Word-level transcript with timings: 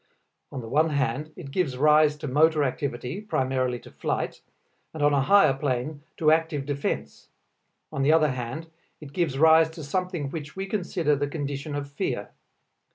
On 0.51 0.61
the 0.61 0.67
one 0.67 0.89
hand, 0.89 1.31
it 1.35 1.51
gives 1.51 1.77
rise 1.77 2.15
to 2.17 2.27
motor 2.27 2.63
activity, 2.63 3.21
primarily 3.21 3.77
to 3.81 3.91
flight, 3.91 4.41
and 4.95 5.03
on 5.03 5.13
a 5.13 5.21
higher 5.21 5.53
plane 5.53 6.01
to 6.17 6.31
active 6.31 6.65
defense; 6.65 7.29
on 7.91 8.01
the 8.01 8.11
other 8.11 8.29
hand, 8.31 8.65
it 8.99 9.13
gives 9.13 9.37
rise 9.37 9.69
to 9.69 9.83
something 9.83 10.31
which 10.31 10.55
we 10.55 10.65
consider 10.65 11.15
the 11.15 11.27
condition 11.27 11.75
of 11.75 11.87
fear. 11.87 12.31